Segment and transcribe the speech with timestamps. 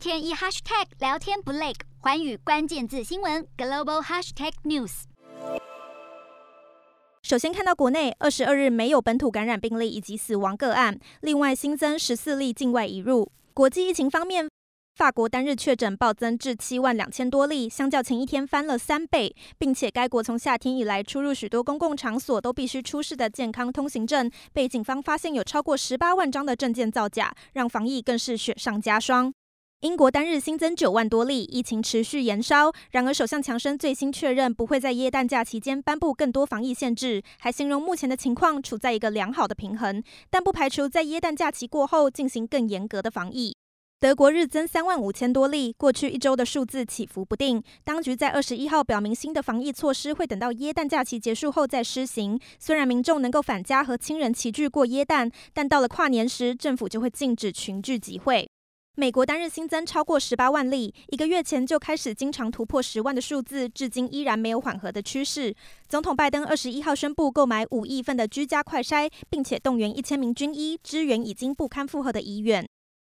[0.00, 5.02] 天一 hashtag 聊天不累，寰宇关键字新闻 global hashtag news。
[7.22, 13.30] 首先看到国内二十二日没有本土感染病例以及死亡个案，另外新增十四例境外移入。
[13.52, 14.48] 国际疫情方面，
[14.96, 29.30] 法国单日确诊暴增至七万两千多例，相较前一天翻了三倍，并且该国从夏天以来出入许多公共场所都必须出示的健康通行证，被警方发现有超过十八万张的证件造假，让防疫更是雪上加霜。
[29.80, 32.70] 英国单日新增九万多例，疫情持续延烧。
[32.90, 43.56] 然而，首相强生最新确认不会在耶诞假期间颁布更多防疫限制，还形容目前的情况处在一个良好的平衡，但不排除在耶诞假期过后进行更严格的防疫。
[43.98, 47.62] 德国日增三万五千多例，过去一周的数字起伏不定。
[47.82, 52.38] 当局在二十一号表明，新的防疫措施会等到耶诞假期结束后再施行。
[52.58, 58.46] 虽然民众能够返家和亲人齐聚过耶诞，但到了跨年时，政府就会禁止群聚集会。
[59.00, 65.54] 美国单日新增超过十八万例，一个月前就开始经常突破十万的数字，至今依然没有缓和的趋势。
[65.88, 72.66] 总统拜登二十一号宣布购买五亿份的居家快筛，并且动员一千名军医支援已经不堪负荷的医院。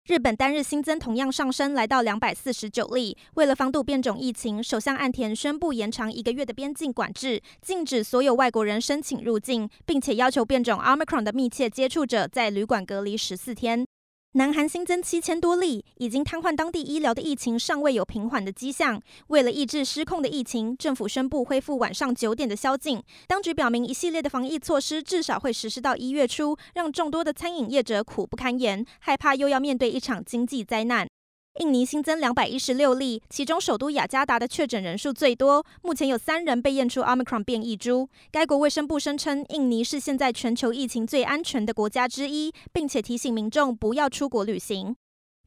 [0.07, 3.17] 日本单日新增同样上升，来到两百四十九例。
[3.33, 13.85] 为了防堵变种疫情，首相岸田宣布延长一个月的边境管制，禁止所有外国人申请入境，并且要求变种 Omicron 的密切接触者在旅馆隔离十四天。
[14.33, 19.01] 南韩新增七千多例，已经瘫痪当地医疗的疫情尚未有平缓的迹象。
[19.27, 23.03] 为了抑制失控的疫情，政府宣布恢复晚上九点的宵禁。
[23.27, 31.10] 当局表明，一系列的防疫措施至少会实施到一月初，让众多的餐饮业者苦不堪言，害怕又要面对一场经济灾难。
[31.59, 38.07] 印尼新增两百一十六例，其中首都雅加达的确诊人数最多，目前有三人被验出 Omicron 变异株。
[38.31, 44.95] 该国卫生部声称，印尼是现在全球疫情最安全的国家之一，并且提醒民众不要出国旅行。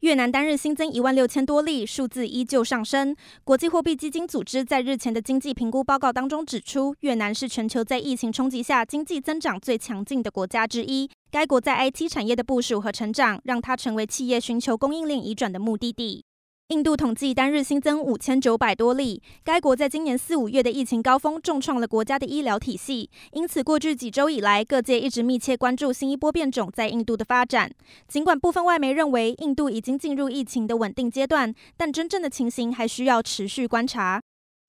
[0.01, 3.15] 越南单日新增一万六千多例，数字依旧上升。
[3.43, 11.09] 国际货币基金组织在日前的经济评估报告当中指出，越南是全球在疫情冲击下经济增长最强劲的国家之一。
[11.31, 16.23] 该国在 IT 产业的部署和成长，让它成为企业寻求供应链移转的目的地。
[16.69, 19.21] 印度统计单日新增五千九百多例。
[19.43, 27.69] 该国在今年四五月的疫情高峰重创了国家的医疗体系，因此过去几周以来，各界一直密切关注新一波变种在印度的发展。
[28.07, 34.19] 尽管部分外媒认为印度已经进入疫情的稳定阶段，但真正的情形还需要持续观察。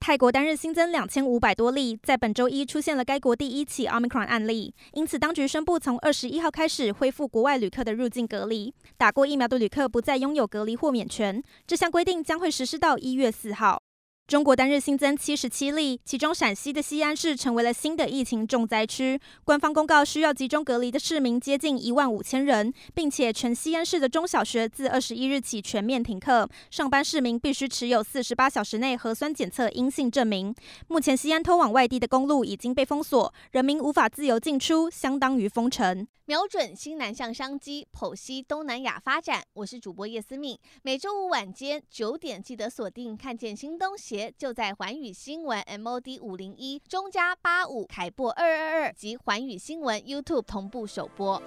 [0.07, 11.43] 泰国单日新增两千五百多例，在本周一出现了该国第一起 Omicron 案例，因此当局宣布从二十一号开始恢复国外旅客的入境隔离，打过疫苗的旅客不再拥有隔离豁免权。
[11.67, 13.83] 这项规定将会实施到一月四号。
[14.27, 19.21] 中国单日新增七十七例，其中陕西的西安市成为了新的疫情重灾区。
[19.45, 30.53] 官方公告，需要集中隔离的市民接近一万五千人，并且全西安市的中小学自二十一日起全面停课，上班市民必须持有四十八小时内核酸检测阴性证明。
[30.89, 36.05] 目前，西安通往外地的公路已经被封锁，人民无法自由进出，相当于封城。
[36.29, 39.45] 瞄准新南向商机，剖析东南亚发展。
[39.53, 51.43] 我是主播叶思敏，每周五晚间九点记得锁定，看见新东西节就在环宇新闻 MOD 五零一中加八五凯播二二二及环宇新闻 YouTube 同步首播。